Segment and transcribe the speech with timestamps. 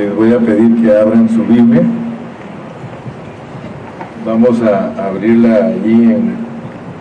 [0.00, 1.82] les voy a pedir que abran su Biblia.
[4.24, 6.36] Vamos a abrirla allí en,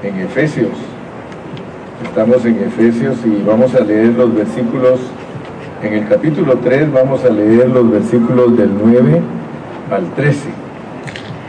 [0.04, 0.74] en Efesios.
[2.04, 5.00] Estamos en Efesios y vamos a leer los versículos,
[5.82, 9.22] en el capítulo 3 vamos a leer los versículos del 9
[9.92, 10.50] al 13.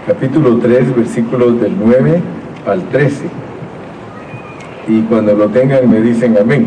[0.07, 2.21] Capítulo 3, versículos del 9
[2.67, 3.25] al 13.
[4.87, 6.67] Y cuando lo tengan me dicen amén.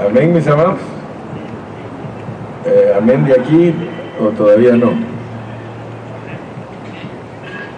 [0.00, 0.91] Amén, mis amados.
[2.64, 3.74] Eh, amén de aquí
[4.20, 4.92] o todavía no.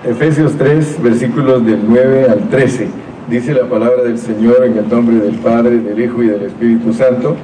[0.04, 2.88] Efesios 3, versículos del 9 al 13.
[3.30, 6.92] Dice la palabra del Señor en el nombre del Padre, del Hijo y del Espíritu
[6.92, 7.34] Santo.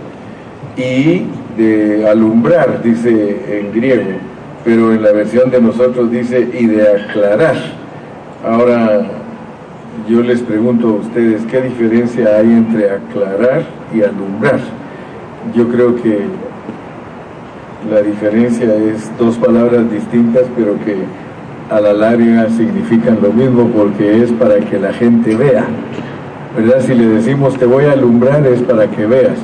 [0.76, 1.22] Y
[1.56, 4.18] de alumbrar, dice en griego,
[4.62, 7.56] pero en la versión de nosotros dice y de aclarar.
[8.44, 9.00] Ahora
[10.08, 13.62] yo les pregunto a ustedes, ¿qué diferencia hay entre aclarar
[13.94, 14.60] y alumbrar?
[15.54, 16.18] Yo creo que
[17.88, 20.96] la diferencia es dos palabras distintas, pero que
[21.70, 25.64] a la larga significan lo mismo porque es para que la gente vea.
[26.56, 26.80] ¿Verdad?
[26.80, 29.38] Si le decimos te voy a alumbrar es para que veas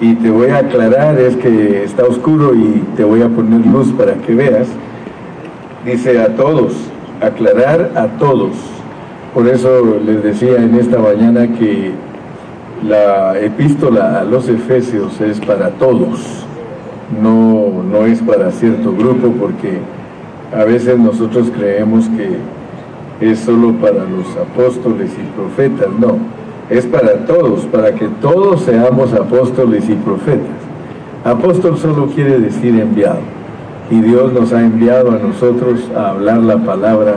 [0.00, 3.92] y te voy a aclarar es que está oscuro y te voy a poner luz
[3.92, 4.66] para que veas.
[5.84, 6.74] Dice a todos,
[7.20, 8.52] aclarar a todos.
[9.32, 11.92] Por eso les decía en esta mañana que
[12.86, 16.46] la epístola a los Efesios es para todos
[17.22, 17.55] no,
[17.90, 19.78] no es para cierto grupo porque
[20.56, 22.38] a veces nosotros creemos que
[23.20, 26.18] es solo para los apóstoles y profetas, no,
[26.68, 30.56] es para todos, para que todos seamos apóstoles y profetas.
[31.24, 33.20] Apóstol solo quiere decir enviado
[33.90, 37.16] y Dios nos ha enviado a nosotros a hablar la palabra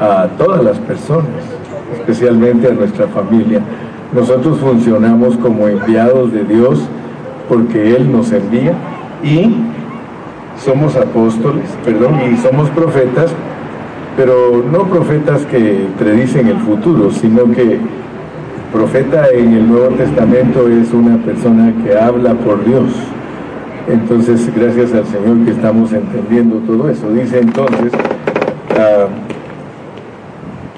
[0.00, 1.26] a todas las personas,
[1.94, 3.60] especialmente a nuestra familia.
[4.12, 6.80] Nosotros funcionamos como enviados de Dios
[7.48, 8.74] porque Él nos envía
[9.22, 9.54] y
[10.64, 13.30] somos apóstoles, perdón, y somos profetas,
[14.16, 17.78] pero no profetas que predicen el futuro, sino que
[18.72, 22.90] profeta en el Nuevo Testamento es una persona que habla por Dios.
[23.88, 27.08] Entonces, gracias al Señor que estamos entendiendo todo eso.
[27.12, 27.92] Dice entonces,
[28.76, 29.06] ah,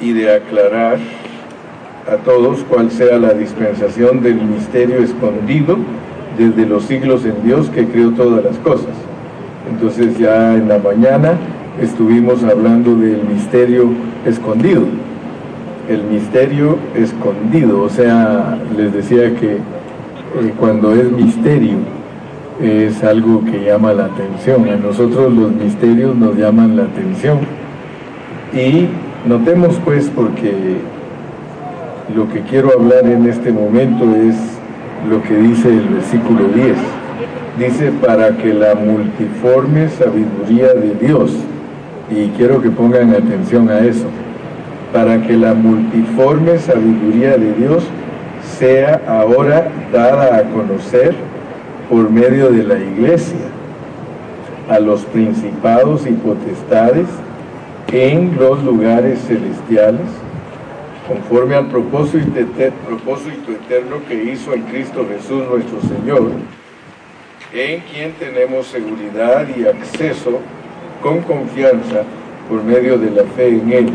[0.00, 0.99] y de aclarar
[2.06, 5.78] a todos cuál sea la dispensación del misterio escondido
[6.38, 9.08] desde los siglos en Dios que creó todas las cosas.
[9.71, 11.33] Entonces ya en la mañana
[11.81, 13.91] estuvimos hablando del misterio
[14.25, 14.83] escondido.
[15.89, 21.77] El misterio escondido, o sea, les decía que eh, cuando es misterio
[22.61, 24.69] es algo que llama la atención.
[24.69, 27.39] A nosotros los misterios nos llaman la atención.
[28.53, 28.87] Y
[29.29, 30.79] notemos pues porque
[32.15, 34.37] lo que quiero hablar en este momento es
[35.09, 36.98] lo que dice el versículo 10.
[37.59, 41.33] Dice, para que la multiforme sabiduría de Dios,
[42.09, 44.07] y quiero que pongan atención a eso,
[44.93, 47.83] para que la multiforme sabiduría de Dios
[48.59, 51.15] sea ahora dada a conocer
[51.91, 53.49] por medio de la iglesia
[54.71, 57.09] a los principados y potestades
[57.93, 60.07] en los lugares celestiales
[61.09, 66.31] conforme al propósito, eterno que hizo en Cristo Jesús nuestro Señor,
[67.53, 70.41] en quien tenemos seguridad y acceso
[71.03, 72.03] con confianza
[72.49, 73.89] por medio de la fe en Él.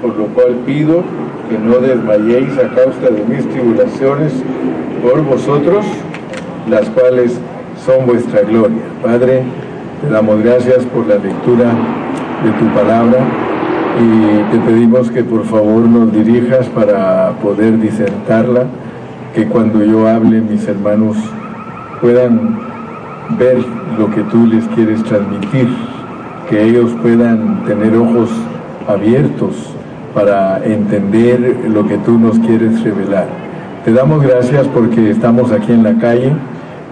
[0.00, 1.02] Por lo cual pido
[1.50, 4.32] que no desmayéis a causa de mis tribulaciones
[5.02, 5.84] por vosotros,
[6.68, 7.38] las cuales
[7.84, 8.82] son vuestra gloria.
[9.02, 9.42] Padre,
[10.00, 11.72] te damos gracias por la lectura
[12.44, 13.18] de tu palabra
[14.00, 18.66] y te pedimos que por favor nos dirijas para poder disertarla,
[19.34, 21.16] que cuando yo hable mis hermanos
[22.04, 22.58] puedan
[23.38, 23.56] ver
[23.98, 25.66] lo que tú les quieres transmitir,
[26.50, 28.28] que ellos puedan tener ojos
[28.86, 29.70] abiertos
[30.12, 33.26] para entender lo que tú nos quieres revelar.
[33.86, 36.32] Te damos gracias porque estamos aquí en la calle,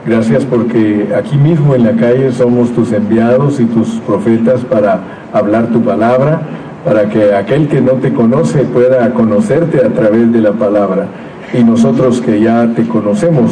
[0.07, 4.99] gracias porque aquí mismo en la calle somos tus enviados y tus profetas para
[5.35, 6.41] hablar tu palabra
[6.87, 11.05] para que aquel que no te conoce pueda conocerte a través de la palabra
[11.53, 13.51] y nosotros que ya te conocemos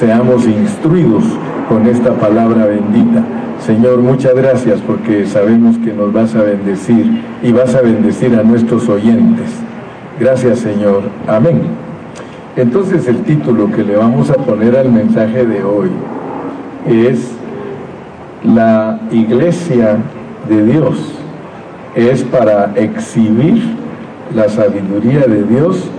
[0.00, 1.24] seamos instruidos
[1.68, 3.22] con esta palabra bendita.
[3.60, 8.42] Señor, muchas gracias porque sabemos que nos vas a bendecir y vas a bendecir a
[8.42, 9.50] nuestros oyentes.
[10.18, 11.02] Gracias Señor.
[11.28, 11.60] Amén.
[12.56, 15.90] Entonces el título que le vamos a poner al mensaje de hoy
[16.88, 17.32] es
[18.42, 19.98] La Iglesia
[20.48, 20.96] de Dios
[21.94, 23.62] es para exhibir
[24.34, 25.90] la sabiduría de Dios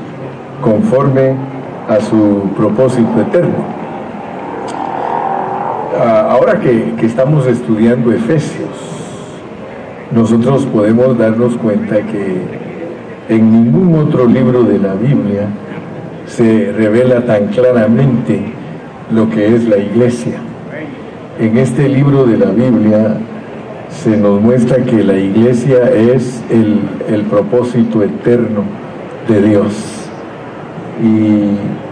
[0.63, 1.35] conforme
[1.87, 3.80] a su propósito eterno.
[5.99, 8.69] Ahora que, estamos estudiando Efesios,
[10.11, 12.41] nosotros podemos darnos cuenta que
[13.29, 15.47] en ningún otro libro de la Biblia
[16.25, 18.41] se revela tan claramente
[19.11, 20.37] lo que es la iglesia.
[21.39, 23.17] En este libro de la Biblia
[23.89, 28.63] se nos muestra que la iglesia es el, propósito eterno
[29.27, 29.73] de Dios.
[31.03, 31.90] Y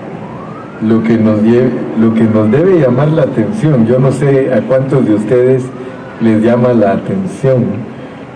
[0.82, 1.42] lo que, nos
[2.00, 5.64] lo que nos debe llamar la atención, yo no sé a cuántos de ustedes
[6.22, 7.66] les llama la atención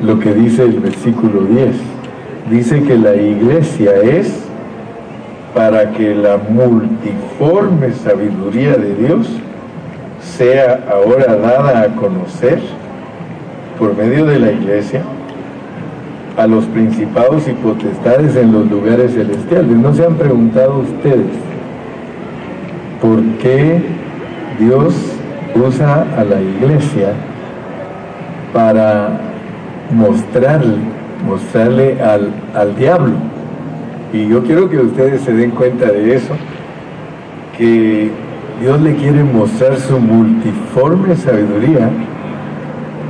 [0.01, 1.75] lo que dice el versículo 10.
[2.49, 4.43] Dice que la iglesia es
[5.55, 9.27] para que la multiforme sabiduría de Dios
[10.21, 12.59] sea ahora dada a conocer
[13.79, 15.03] por medio de la iglesia
[16.37, 19.77] a los principados y potestades en los lugares celestiales.
[19.77, 21.52] ¿No se han preguntado ustedes
[23.03, 23.81] por qué
[24.57, 24.95] Dios
[25.53, 27.09] usa a la iglesia
[28.53, 29.19] para
[29.91, 30.77] mostrarle,
[31.27, 33.15] mostrarle al, al diablo?
[34.13, 36.33] Y yo quiero que ustedes se den cuenta de eso,
[37.57, 38.09] que
[38.61, 41.89] Dios le quiere mostrar su multiforme sabiduría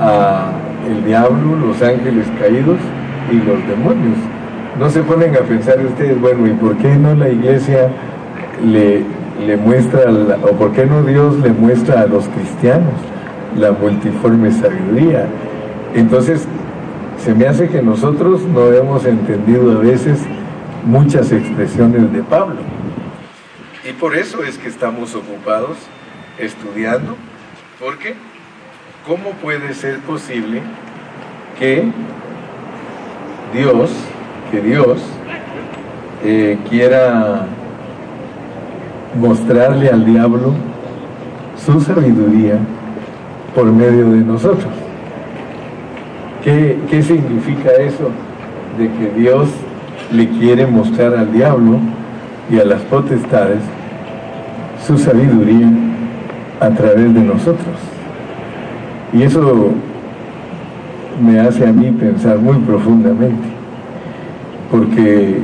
[0.01, 0.53] a
[0.89, 2.79] el diablo, los ángeles caídos
[3.31, 4.17] y los demonios.
[4.79, 7.89] No se ponen a pensar ustedes, bueno, ¿y por qué no la iglesia
[8.65, 9.03] le,
[9.39, 10.11] le muestra,
[10.43, 12.93] o por qué no Dios le muestra a los cristianos
[13.57, 15.27] la multiforme sabiduría?
[15.95, 16.47] Entonces,
[17.23, 20.19] se me hace que nosotros no hemos entendido a veces
[20.85, 22.57] muchas expresiones de Pablo.
[23.87, 25.77] Y por eso es que estamos ocupados
[26.37, 27.15] estudiando,
[27.79, 28.15] porque
[29.07, 30.61] ¿cómo puede ser posible
[31.59, 31.85] que
[33.53, 33.91] Dios,
[34.51, 35.01] que Dios
[36.23, 37.45] eh, quiera
[39.19, 40.53] mostrarle al diablo
[41.57, 42.57] su sabiduría
[43.55, 44.71] por medio de nosotros?
[46.43, 48.09] ¿Qué, qué significa eso
[48.77, 49.49] de que Dios
[50.11, 51.79] le quiere mostrar al diablo
[52.51, 53.59] y a las potestades
[54.85, 55.69] su sabiduría
[56.59, 57.75] a través de nosotros?
[59.13, 59.71] Y eso
[61.21, 63.47] me hace a mí pensar muy profundamente,
[64.71, 65.37] porque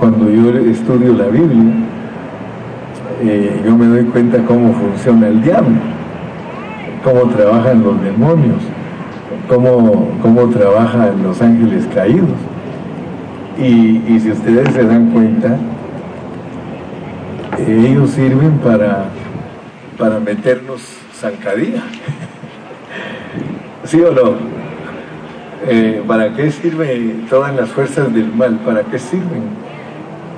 [0.00, 1.74] cuando yo estudio la Biblia,
[3.64, 5.76] yo me doy cuenta cómo funciona el diablo,
[7.02, 8.62] cómo trabajan los demonios,
[9.48, 12.30] cómo, cómo trabajan los ángeles caídos.
[13.58, 15.56] Y, y si ustedes se dan cuenta,
[17.58, 19.06] ellos sirven para,
[19.98, 20.82] para meternos
[21.14, 21.82] zancadilla.
[23.84, 24.34] ¿Sí o no?
[25.66, 28.58] Eh, ¿Para qué sirven todas las fuerzas del mal?
[28.64, 29.63] ¿Para qué sirven?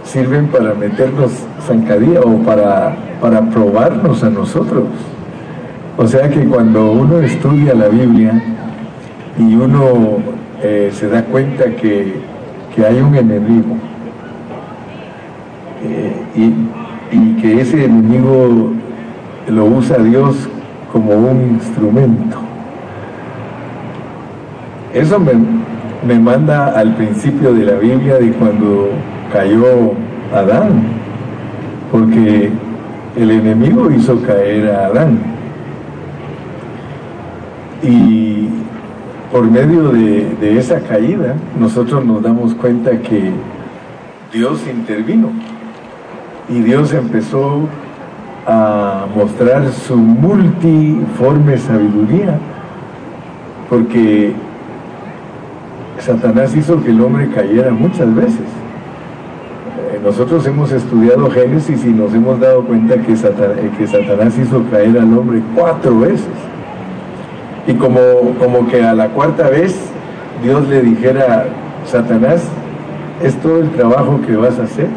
[0.06, 1.32] Sirven para meternos
[1.66, 4.84] zancadilla o para, para probarnos a nosotros.
[5.98, 8.40] O sea que cuando uno estudia la Biblia
[9.38, 10.18] y uno
[10.62, 12.36] eh, se da cuenta que,
[12.76, 13.74] hay un enemigo
[15.82, 18.70] eh, y, y que ese enemigo
[19.48, 20.36] lo usa Dios
[20.92, 22.36] como un instrumento
[24.96, 28.88] eso me, manda al principio de la Biblia de cuando
[29.36, 29.92] cayó
[30.34, 30.82] Adán,
[31.92, 32.50] porque
[33.16, 35.18] el enemigo hizo caer a Adán.
[37.82, 38.48] Y
[39.30, 43.30] por medio de, de, esa caída, nosotros nos damos cuenta que
[44.32, 45.28] Dios intervino
[46.48, 47.60] y Dios empezó
[48.46, 52.38] a mostrar su multiforme sabiduría,
[53.68, 54.32] porque
[55.98, 58.46] Satanás hizo que el hombre cayera muchas veces.
[60.02, 64.62] Nosotros hemos estudiado Génesis y nos hemos dado cuenta que Satanás, eh, que Satanás hizo
[64.70, 66.26] caer al hombre cuatro veces.
[67.66, 68.00] Y como,
[68.38, 69.74] como que a la cuarta vez
[70.42, 71.46] Dios le dijera,
[71.86, 72.42] Satanás,
[73.22, 74.88] ¿es todo el trabajo que vas a hacer?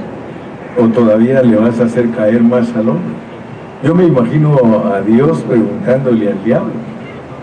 [0.78, 3.14] ¿O todavía le vas a hacer caer más al hombre?
[3.84, 4.58] Yo me imagino
[4.94, 6.72] a Dios preguntándole al diablo,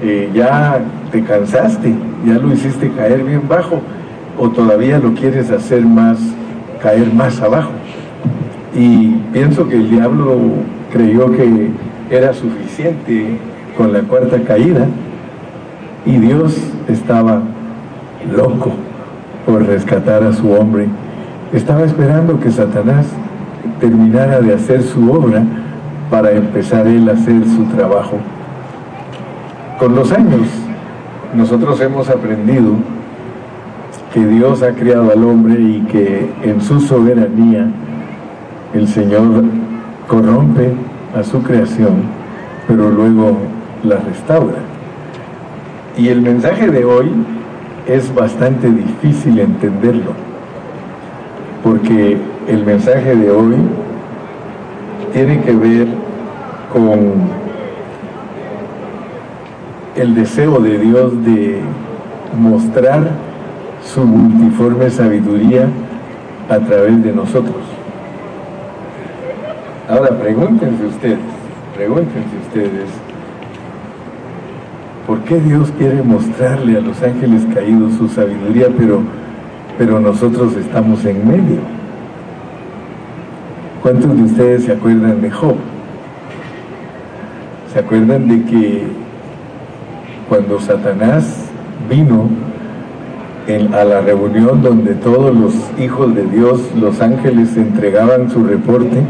[0.02, 1.94] eh, ya te cansaste,
[2.26, 3.80] ya lo hiciste caer bien bajo,
[4.38, 6.18] o todavía lo quieres hacer más,
[6.82, 7.70] caer más abajo.
[8.74, 10.38] Y pienso que el diablo
[10.92, 11.70] creyó que
[12.10, 13.38] era suficiente
[13.76, 14.86] con la cuarta caída
[16.04, 16.56] y Dios
[16.88, 17.40] estaba
[18.34, 18.72] loco
[19.44, 20.86] por rescatar a su hombre.
[21.52, 23.06] Estaba esperando que Satanás
[23.80, 25.42] terminara de hacer su obra
[26.10, 28.18] para empezar él a hacer su trabajo.
[29.78, 30.48] Con los años
[31.34, 32.72] nosotros hemos aprendido
[34.16, 37.68] que Dios ha creado al hombre y que en su soberanía
[38.72, 39.44] el Señor
[40.08, 40.72] corrompe
[41.14, 41.96] a su creación,
[42.66, 43.36] pero luego
[43.84, 44.56] la restaura.
[45.98, 47.10] Y el mensaje de hoy
[47.86, 50.12] es bastante difícil entenderlo,
[51.62, 52.16] porque
[52.48, 53.56] el mensaje de hoy
[55.12, 55.88] tiene que ver
[56.72, 57.12] con
[59.94, 61.60] el deseo de Dios de
[62.40, 63.10] mostrar
[63.92, 65.68] su multiforme sabiduría
[66.48, 67.56] a través de nosotros.
[69.88, 71.18] Ahora pregúntense ustedes,
[71.74, 72.88] pregúntense ustedes,
[75.06, 79.02] ¿por qué Dios quiere mostrarle a los ángeles caídos su sabiduría, pero,
[79.78, 81.60] pero nosotros estamos en medio?
[83.82, 85.54] ¿Cuántos de ustedes se acuerdan de Job?
[87.72, 88.82] ¿Se acuerdan de que
[90.28, 91.46] cuando Satanás
[91.88, 92.28] vino
[93.48, 99.02] a la reunión donde todos los hijos de Dios, los ángeles, entregaban su reporte,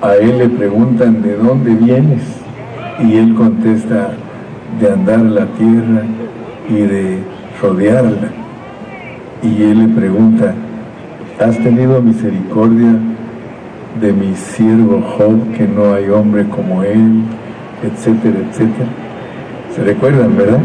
[0.00, 2.22] a él le preguntan, ¿de dónde vienes?
[3.02, 4.10] Y él contesta,
[4.80, 6.02] de andar la tierra
[6.68, 7.18] y de
[7.60, 8.28] rodearla.
[9.42, 10.54] Y él le pregunta,
[11.40, 12.94] ¿has tenido misericordia
[14.00, 17.22] de mi siervo Job, que no hay hombre como él,
[17.82, 18.88] etcétera, etcétera?
[19.74, 20.60] ¿Se recuerdan, verdad?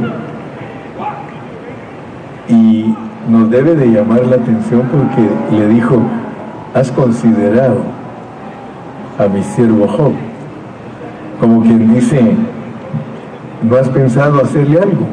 [2.47, 2.90] Y
[3.31, 6.01] nos debe de llamar la atención porque le dijo,
[6.73, 7.77] has considerado
[9.17, 10.11] a mi siervo Job,
[11.39, 12.35] como quien dice,
[13.63, 15.05] no has pensado hacerle algo.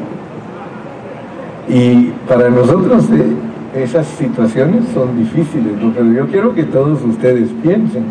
[1.69, 3.35] Y para nosotros eh,
[3.83, 8.03] esas situaciones son difíciles, pero yo quiero que todos ustedes piensen,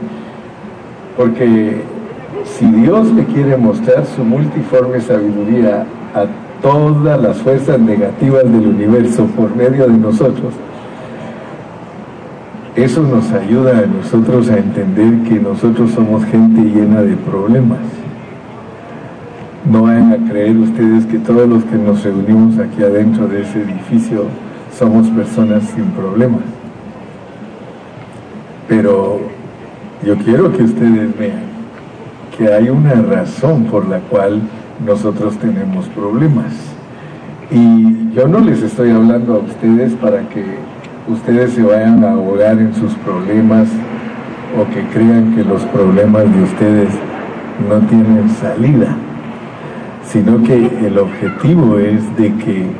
[1.18, 1.82] porque
[2.44, 5.84] si Dios le quiere mostrar su multiforme sabiduría
[6.14, 10.54] a todas las fuerzas negativas del universo por medio de nosotros,
[12.76, 17.80] eso nos ayuda a nosotros a entender que nosotros somos gente llena de problemas.
[19.68, 23.62] No vayan a creer ustedes que todos los que nos reunimos aquí adentro de ese
[23.62, 24.26] edificio
[24.78, 26.42] somos personas sin problemas.
[28.68, 29.22] Pero
[30.04, 31.48] yo quiero que ustedes vean
[32.36, 34.40] que hay una razón por la cual
[34.84, 36.52] nosotros tenemos problemas.
[37.50, 40.44] Y yo no les estoy hablando a ustedes para que
[41.08, 43.68] ustedes se vayan a ahogar en sus problemas
[44.58, 46.88] o que crean que los problemas de ustedes
[47.68, 48.96] no tienen salida,
[50.06, 52.70] sino que el objetivo es de que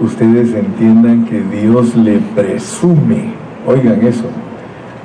[0.00, 3.32] ustedes entiendan que Dios le presume,
[3.66, 4.26] oigan eso,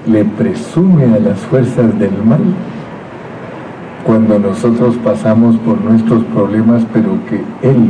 [0.08, 2.42] le presume a las fuerzas del mal
[4.06, 7.90] cuando nosotros pasamos por nuestros problemas, pero que Él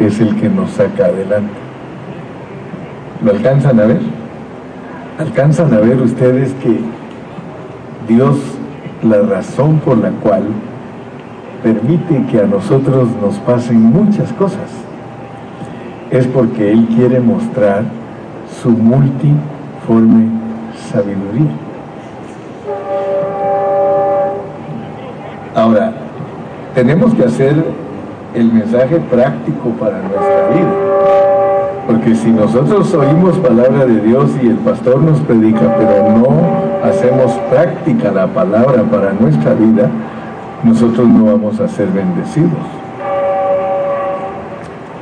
[0.00, 1.52] es el que nos saca adelante.
[3.24, 4.00] ¿Lo alcanzan a ver?
[5.18, 6.80] ¿Alcanzan a ver ustedes que
[8.08, 8.36] Dios,
[9.02, 10.42] la razón por la cual
[11.62, 14.70] permite que a nosotros nos pasen muchas cosas,
[16.10, 17.84] es porque Él quiere mostrar
[18.60, 20.26] su multiforme
[20.90, 21.52] sabiduría.
[25.54, 25.92] Ahora,
[26.74, 27.54] tenemos que hacer
[28.34, 30.92] el mensaje práctico para nuestra vida.
[31.86, 37.32] Porque si nosotros oímos palabra de Dios y el pastor nos predica, pero no hacemos
[37.50, 39.90] práctica la palabra para nuestra vida,
[40.62, 42.50] nosotros no vamos a ser bendecidos.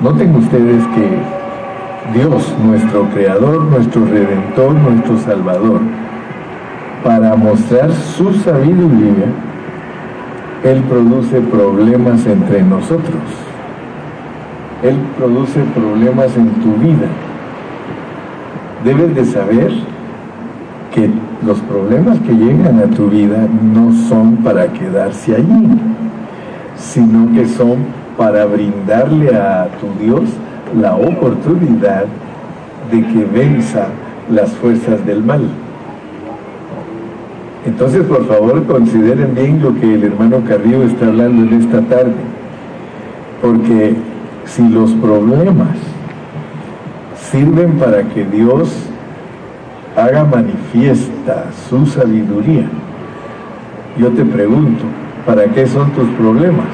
[0.00, 5.80] Noten ustedes que Dios, nuestro Creador, nuestro Redentor, nuestro Salvador,
[7.04, 9.26] para mostrar su sabiduría,
[10.64, 13.22] él produce problemas entre nosotros.
[14.82, 17.06] Él produce problemas en tu vida.
[18.84, 19.70] Debes de saber
[20.94, 21.10] que
[21.46, 25.68] los problemas que llegan a tu vida no son para quedarse allí,
[26.76, 27.78] sino que son
[28.18, 30.24] para brindarle a tu Dios
[30.78, 32.04] la oportunidad
[32.90, 33.86] de que venza
[34.30, 35.42] las fuerzas del mal.
[37.66, 42.14] Entonces, por favor, consideren bien lo que el hermano Carrillo está hablando en esta tarde,
[43.42, 43.94] porque
[44.46, 45.76] si los problemas
[47.30, 48.74] sirven para que Dios
[49.94, 52.66] haga manifiesta su sabiduría,
[53.98, 54.84] yo te pregunto,
[55.26, 56.68] ¿para qué son tus problemas?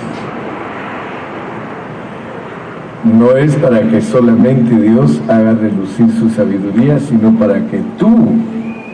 [3.02, 8.09] No es para que solamente Dios haga relucir su sabiduría, sino para que tú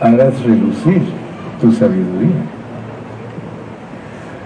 [0.01, 1.22] hagas relucir
[1.63, 2.43] tu sabiduría.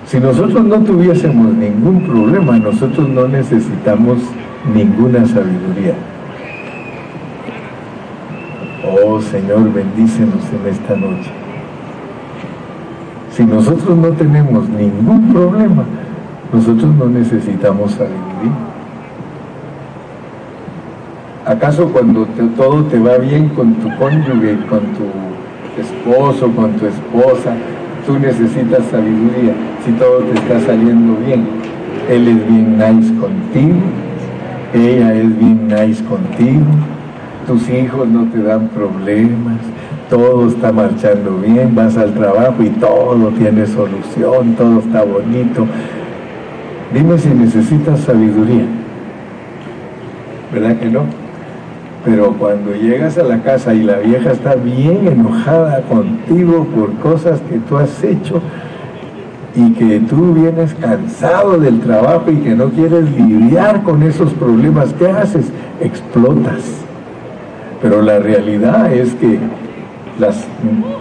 [0.06, 4.20] Si nosotros no tuviésemos ningún problema, nosotros no necesitamos
[4.72, 5.96] ninguna sabiduría.
[8.84, 11.32] Oh Señor, bendícenos en esta noche.
[13.32, 15.84] Si nosotros no tenemos ningún problema,
[16.54, 18.56] Nosotros no necesitamos sabiduría.
[21.46, 25.37] ¿Acaso cuando todo te va bien con tu cónyuge, con tu
[25.82, 27.56] esposo, con tu esposa,
[28.06, 29.54] tú necesitas sabiduría?
[29.86, 31.46] Si todo te está saliendo bien,
[32.10, 33.82] él es bien nice contigo,
[34.74, 36.66] ella es bien nice contigo,
[37.46, 39.60] tus hijos no te dan problemas,
[40.10, 45.66] todo está marchando bien, vas al trabajo y todo tiene solución, todo está bonito.
[46.94, 48.66] Dime si necesitas sabiduría.
[50.54, 51.27] ¿Verdad que no?
[52.06, 57.42] Pero cuando llegas a la casa y la vieja está bien enojada contigo por cosas
[57.50, 58.42] que tú has hecho
[59.56, 64.94] y que tú vienes cansado del trabajo y que no quieres lidiar con esos problemas,
[64.94, 65.52] ¿qué haces?
[65.82, 66.64] Explotas.
[67.82, 69.40] Pero la realidad es que
[70.20, 70.46] las,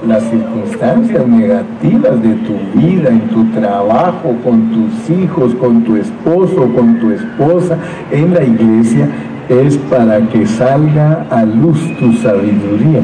[0.06, 6.68] las circunstancias negativas de tu vida, en tu trabajo, con tus hijos, con tu esposo,
[6.74, 7.78] con tu esposa,
[8.10, 9.08] en la iglesia,
[9.48, 13.00] es para que salga a luz tu sabiduría.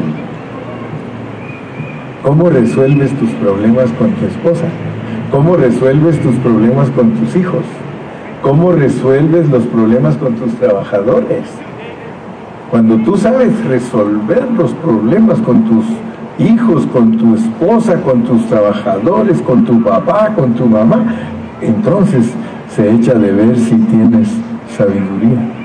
[2.22, 4.66] ¿Cómo resuelves tus problemas con tu esposa?
[5.30, 7.62] ¿Cómo resuelves tus problemas con tus hijos?
[8.42, 11.44] ¿Cómo resuelves los problemas con tus trabajadores?
[12.70, 15.84] Cuando tú sabes resolver los problemas con tus
[16.38, 21.04] hijos, con tu esposa, con tus trabajadores, con tu papá, con tu mamá,
[21.60, 22.32] entonces
[22.74, 24.28] se echa de ver si tienes
[24.76, 25.61] sabiduría.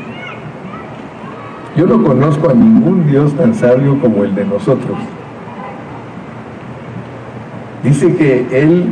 [1.78, 4.98] Yo no conozco a ningún Dios tan sabio como el de nosotros.
[7.84, 8.86] Dice que Él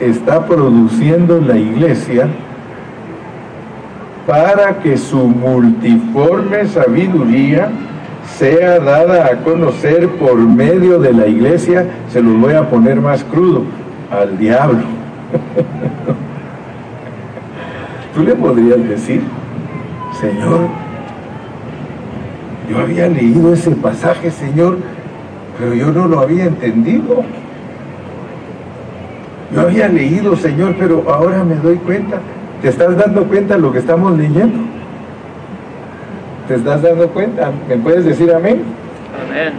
[0.00, 2.28] está produciendo la iglesia
[4.26, 7.68] para que su multiforme sabiduría
[8.38, 13.22] sea dada a conocer por medio de la iglesia, se los voy a poner más
[13.22, 13.64] crudo,
[14.10, 14.78] al diablo.
[18.14, 19.20] Tú le podrías decir,
[20.18, 20.68] Señor,
[22.68, 24.78] yo había leído ese pasaje, Señor,
[25.58, 27.22] pero yo no lo había entendido.
[29.54, 32.18] Yo había leído, Señor, pero ahora me doy cuenta.
[32.62, 34.58] ¿Te estás dando cuenta de lo que estamos leyendo?
[36.48, 37.52] ¿Te estás dando cuenta?
[37.68, 38.62] ¿Me puedes decir amén?
[39.28, 39.52] Amén.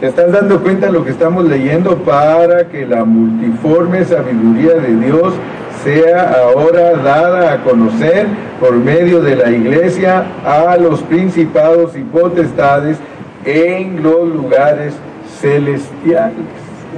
[0.00, 4.94] ¿Te estás dando cuenta de lo que estamos leyendo para que la multiforme sabiduría de
[4.94, 5.34] Dios
[5.84, 8.26] sea ahora dada a conocer
[8.60, 12.98] por medio de la iglesia a los principados y potestades
[13.44, 14.94] en los lugares
[15.40, 16.34] celestiales.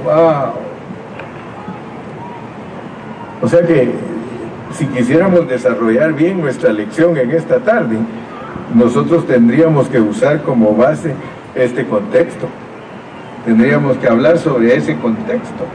[0.03, 0.53] ¡Wow!
[3.41, 3.91] O sea que
[4.73, 7.97] si quisiéramos desarrollar bien nuestra lección en esta tarde,
[8.73, 11.13] nosotros tendríamos que usar como base
[11.55, 12.47] este contexto.
[13.45, 15.65] Tendríamos que hablar sobre ese contexto.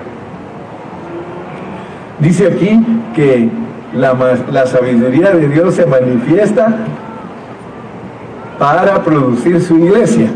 [2.18, 2.80] Dice aquí
[3.14, 3.48] que
[3.94, 6.74] la, sabiduría de Dios se manifiesta
[8.58, 10.30] para producir su iglesia.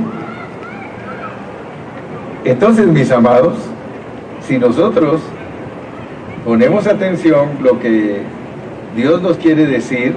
[2.45, 3.55] Entonces, mis amados,
[4.47, 5.21] si nosotros
[6.45, 8.23] ponemos atención lo que
[8.95, 10.15] Dios nos quiere decir,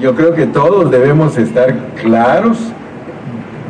[0.00, 2.58] yo creo que todos debemos estar claros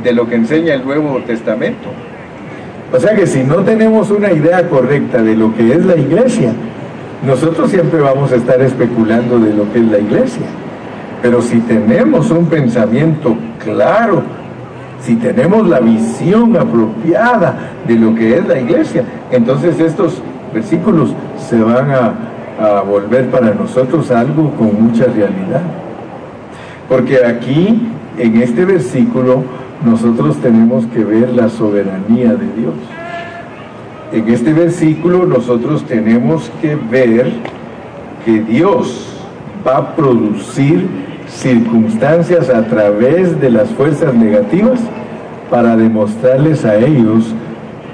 [0.02, 1.88] de lo que enseña el Nuevo Testamento.
[2.92, 6.52] O sea que si no tenemos una idea correcta de lo que es la iglesia,
[7.26, 10.46] nosotros siempre vamos a estar especulando de lo que es la iglesia.
[11.20, 14.22] Pero si tenemos un pensamiento claro,
[15.00, 20.22] si tenemos la visión apropiada de lo que es la iglesia, entonces estos
[20.54, 21.12] versículos
[21.48, 22.14] se van a,
[22.88, 25.60] volver para nosotros algo con mucha realidad.
[26.88, 27.86] Porque aquí,
[28.16, 29.42] en este versículo,
[29.84, 32.72] nosotros tenemos que ver la soberanía de Dios
[34.12, 37.32] en este versículo nosotros tenemos que ver
[38.24, 39.08] que Dios
[39.66, 40.88] va a producir
[41.28, 44.80] circunstancias a través de las fuerzas negativas
[45.50, 47.34] para demostrarles a ellos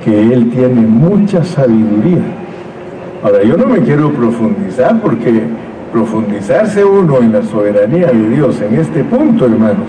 [0.04, 2.22] que Él tiene mucha sabiduría.
[3.22, 5.44] Ahora, yo no me quiero profundizar porque
[5.92, 9.88] profundizarse uno en la soberanía de Dios en este punto, hermanos,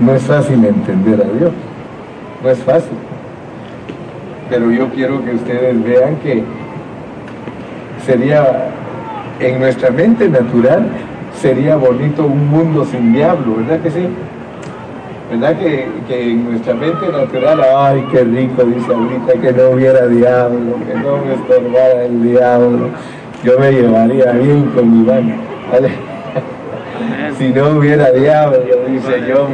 [0.00, 1.52] no es fácil entender a Dios,
[2.42, 2.96] no es fácil
[4.50, 6.42] pero yo quiero que ustedes vean que
[8.04, 8.70] sería,
[9.38, 10.88] en nuestra mente natural,
[11.40, 14.08] sería bonito un mundo sin diablo, ¿verdad que sí?
[15.30, 20.08] ¿Verdad que, que, en nuestra mente natural, ay, qué rico, dice ahorita, que no hubiera
[20.08, 22.88] diablo, que no me estorbara el diablo,
[23.44, 25.34] yo me llevaría bien con mi mano,
[25.72, 26.09] ¿vale?
[27.40, 29.48] Si no hubiera diablo, dice yo.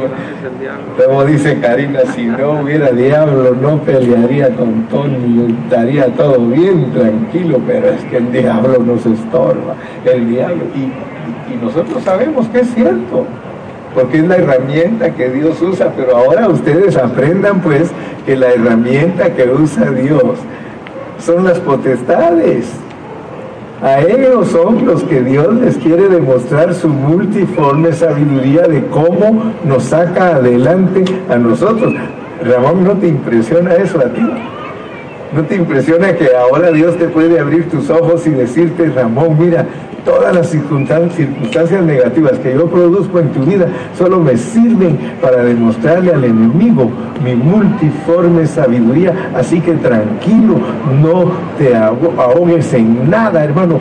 [1.01, 7.61] Como dice Karina, si no hubiera diablo, no pelearía con Tony, estaría todo bien tranquilo,
[7.65, 9.75] pero es que el diablo nos estorba.
[10.03, 13.25] El diablo, y, y nosotros sabemos que es cierto
[13.95, 17.89] porque es la herramienta que Dios usa, pero ahora ustedes aprendan pues
[18.25, 20.39] que la herramienta que usa Dios
[21.19, 22.69] son las potestades.
[23.81, 29.83] A ellos son los que Dios les quiere demostrar su multiforme sabiduría de cómo nos
[29.83, 31.93] saca adelante a nosotros.
[32.43, 34.27] Ramón, ¿no te impresiona eso a ti?
[35.31, 39.67] ¿No te impresiona que ahora Dios te puede abrir tus ojos y decirte, Ramón, mira,
[40.07, 43.67] todas las circunstancias negativas que yo produzco en tu vida
[43.97, 46.89] solo me sirven para demostrarle al enemigo
[47.21, 49.31] mi multiforme sabiduría.
[49.35, 50.55] Así que tranquilo,
[51.01, 53.79] no te ahogues en nada, hermano.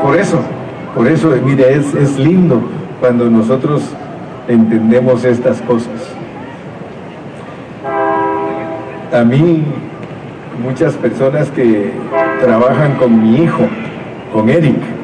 [0.00, 0.38] Por eso,
[0.94, 2.60] por eso, mire, es, es lindo
[3.00, 3.82] cuando nosotros
[4.46, 6.14] entendemos estas cosas.
[9.12, 9.64] A mí,
[10.62, 11.90] muchas personas que
[12.40, 13.62] trabajan con mi hijo,
[14.32, 15.01] con Eric,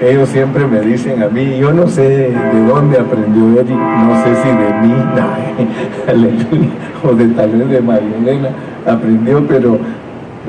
[0.00, 4.34] ellos siempre me dicen a mí, yo no sé de dónde aprendió Eric, no sé
[4.42, 6.70] si de mí,
[7.04, 8.50] o de tal vez de María
[8.86, 9.78] aprendió, pero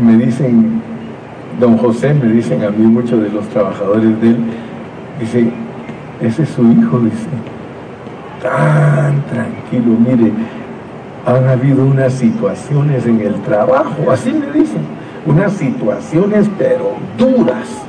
[0.01, 0.81] me dicen,
[1.59, 4.37] don José, me dicen a mí muchos de los trabajadores de él,
[5.19, 5.51] dice,
[6.21, 7.27] ese es su hijo, dice,
[8.41, 10.31] tan tranquilo, mire,
[11.25, 14.81] han habido unas situaciones en el trabajo, así me dicen,
[15.25, 17.84] unas situaciones pero duras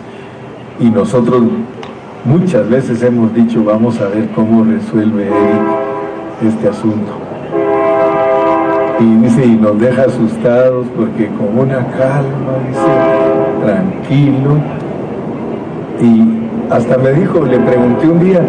[0.78, 1.42] y nosotros
[2.24, 7.12] muchas veces hemos dicho, vamos a ver cómo resuelve Eric este asunto.
[8.98, 14.56] Y dice, y nos deja asustados porque con una calma, dice, tranquilo.
[16.00, 18.40] Y hasta me dijo, le pregunté un día,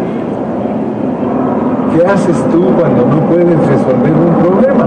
[1.94, 4.86] ¿qué haces tú cuando no puedes resolver un problema?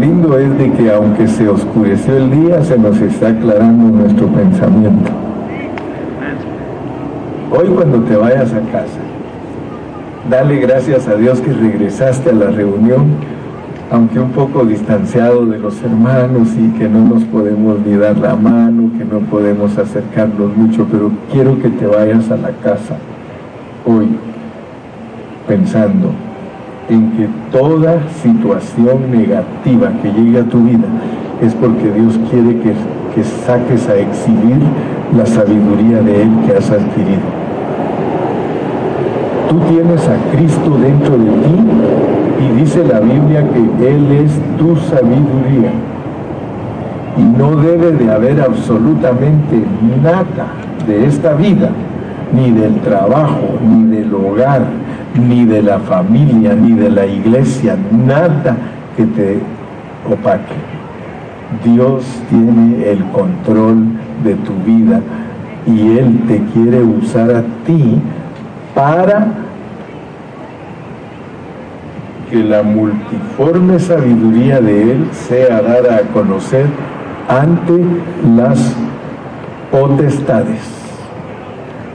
[0.00, 5.10] Lindo es de que aunque se oscureció el día, se nos está aclarando nuestro pensamiento.
[7.50, 9.00] Hoy cuando te vayas a casa,
[10.30, 13.36] dale gracias a Dios que regresaste a la reunión
[13.90, 18.34] aunque un poco distanciado de los hermanos y que no nos podemos ni dar la
[18.34, 22.96] mano, que no podemos acercarnos mucho, pero quiero que te vayas a la casa
[23.84, 24.08] hoy
[25.46, 26.10] pensando
[26.88, 30.86] en que toda situación negativa que llegue a tu vida
[31.42, 32.72] es porque Dios quiere que,
[33.14, 34.60] que saques a exhibir
[35.16, 37.46] la sabiduría de Él que has adquirido.
[39.48, 41.56] Tú tienes a Cristo dentro de ti
[42.44, 45.70] y dice la Biblia que Él es tu sabiduría.
[47.16, 49.62] Y no debe de haber absolutamente
[50.02, 50.48] nada
[50.86, 51.70] de esta vida,
[52.32, 54.66] ni del trabajo, ni del hogar,
[55.18, 58.56] ni de la familia, ni de la iglesia, nada
[58.96, 59.40] que te
[60.10, 60.54] opaque.
[61.64, 63.86] Dios tiene el control
[64.24, 65.00] de tu vida
[65.66, 68.00] y Él te quiere usar a ti
[68.74, 69.28] para
[72.30, 76.66] que la multiforme sabiduría de Él sea dada a conocer
[77.28, 77.72] ante
[78.36, 78.74] las
[79.70, 80.60] potestades.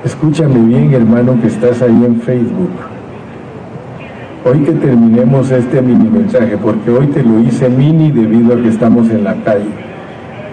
[0.04, 2.91] Escúchame bien, hermano, que estás ahí en Facebook.
[4.44, 8.70] Hoy que terminemos este mini mensaje, porque hoy te lo hice mini debido a que
[8.70, 9.70] estamos en la calle.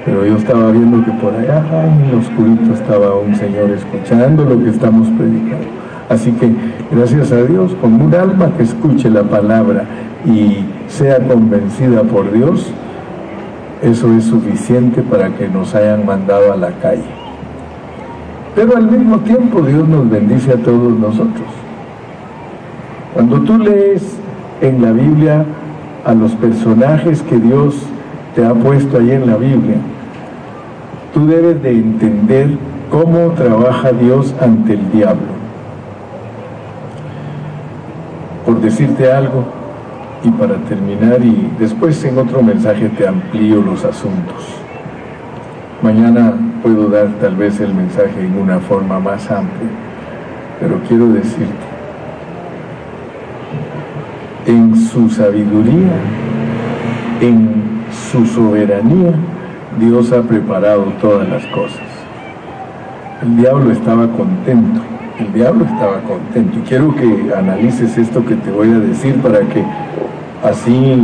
[0.04, 4.62] Pero yo estaba viendo que por allá en el oscurito estaba un señor escuchando lo
[4.62, 5.68] que estamos predicando.
[6.10, 6.50] Así que
[6.94, 9.84] gracias a Dios, con un alma que escuche la palabra
[10.26, 12.70] y sea convencida por Dios,
[13.80, 17.08] eso es suficiente para que nos hayan mandado a la calle.
[18.54, 21.57] Pero al mismo tiempo Dios nos bendice a todos nosotros.
[23.14, 24.02] Cuando tú lees
[24.60, 25.44] en la Biblia
[26.04, 27.76] a los personajes que Dios
[28.34, 29.76] te ha puesto ahí en la Biblia,
[31.12, 32.50] tú debes de entender
[32.90, 35.38] cómo trabaja Dios ante el diablo.
[38.48, 39.44] por decirte algo
[40.24, 44.42] y para terminar y después en otro mensaje te amplío los asuntos.
[45.82, 49.68] Mañana puedo dar tal vez el mensaje en una forma más amplia,
[50.58, 51.67] pero quiero decirte,
[54.48, 55.92] en su sabiduría,
[57.20, 59.12] en su soberanía,
[59.78, 61.82] Dios ha preparado todas las cosas.
[63.22, 64.80] El diablo estaba contento,
[65.18, 66.58] el diablo estaba contento.
[66.58, 69.62] Y quiero que analices esto que te voy a decir para que
[70.42, 70.96] así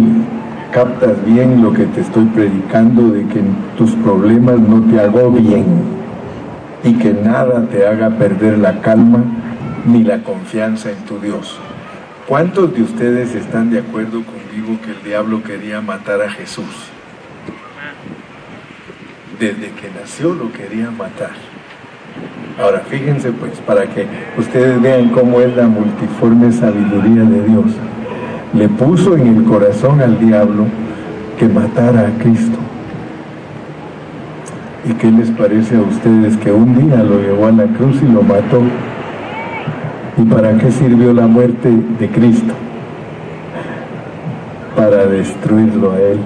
[0.72, 3.42] captas bien lo que te estoy predicando, de que
[3.76, 5.66] tus problemas no te agobien
[6.82, 9.22] y que nada te haga perder la calma
[9.86, 11.60] ni la confianza en tu Dios.
[12.26, 16.88] ¿Cuántos de ustedes están de acuerdo conmigo que el diablo quería matar a Jesús?
[19.38, 21.32] Desde que nació lo quería matar.
[22.58, 24.06] Ahora fíjense pues, para que
[24.38, 27.66] ustedes vean cómo es la multiforme sabiduría de Dios.
[28.54, 30.64] Le puso en el corazón al diablo
[31.38, 32.58] que matara a Cristo.
[34.88, 38.06] ¿Y qué les parece a ustedes que un día lo llevó a la cruz y
[38.06, 38.62] lo mató?
[40.16, 42.54] ¿Y para qué sirvió la muerte de Cristo?
[44.76, 46.18] Para destruirlo a Él.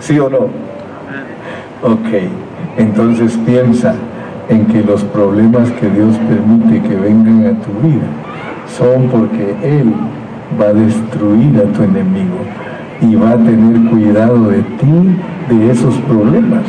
[0.00, 0.38] ¿Sí o no?
[1.82, 2.08] Ok,
[2.78, 3.94] entonces piensa
[4.48, 8.06] en que los problemas que Dios permite que vengan a tu vida
[8.68, 9.92] son porque Él
[10.60, 12.38] va a destruir a tu enemigo
[13.00, 16.62] y va a tener cuidado de ti, de esos problemas.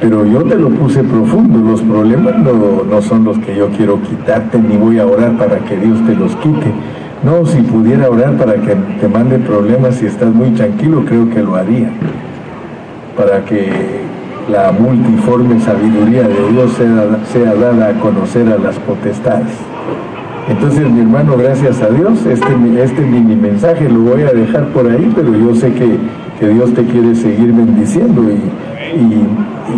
[0.00, 4.00] Pero yo te lo puse profundo, los problemas no, no son los que yo quiero
[4.02, 6.72] quitarte, ni voy a orar para que Dios te los quite.
[7.24, 11.42] No, si pudiera orar para que te mande problemas si estás muy tranquilo, creo que
[11.42, 11.90] lo haría.
[13.16, 13.70] Para que
[14.48, 19.52] la multiforme sabiduría de Dios sea, sea dada a conocer a las potestades.
[20.48, 24.88] Entonces, mi hermano, gracias a Dios, este, este mini mensaje lo voy a dejar por
[24.88, 25.98] ahí, pero yo sé que,
[26.40, 29.26] que Dios te quiere seguir bendiciendo y, y,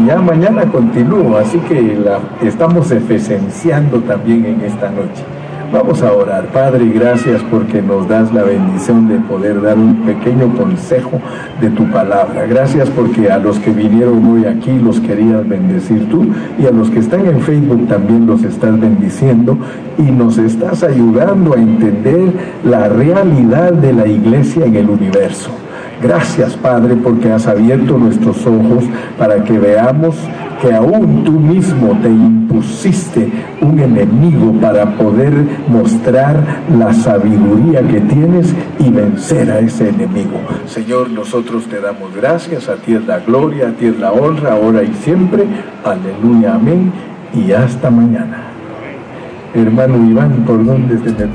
[0.07, 5.25] ya mañana continúo, así que la, estamos efecenciando también en esta noche.
[5.73, 6.47] Vamos a orar.
[6.47, 11.21] Padre, gracias porque nos das la bendición de poder dar un pequeño consejo
[11.61, 12.45] de tu palabra.
[12.47, 16.27] Gracias porque a los que vinieron hoy aquí los querías bendecir tú
[16.59, 19.57] y a los que están en Facebook también los estás bendiciendo
[19.97, 22.33] y nos estás ayudando a entender
[22.65, 25.53] la realidad de la iglesia en el universo.
[26.03, 28.85] Gracias, Padre, porque has abierto nuestros ojos
[29.19, 30.17] para que veamos
[30.61, 35.33] que aún tú mismo te impusiste un enemigo para poder
[35.69, 40.41] mostrar la sabiduría que tienes y vencer a ese enemigo.
[40.67, 44.55] Señor, nosotros te damos gracias, a ti es la gloria, a ti es la honra,
[44.55, 45.45] ahora y siempre.
[45.85, 46.93] Aleluya, amén.
[47.35, 48.45] Y hasta mañana.
[49.55, 51.27] Hermano Iván, ¿por dónde se te